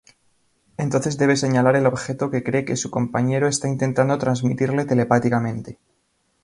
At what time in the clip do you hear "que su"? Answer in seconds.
2.65-2.89